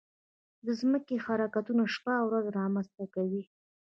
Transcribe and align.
د 0.65 0.67
ځمکې 0.81 1.15
حرکتونه 1.25 1.83
شپه 1.93 2.13
او 2.19 2.25
ورځ 2.29 2.45
رامنځته 2.59 3.03
کوي. 3.15 3.43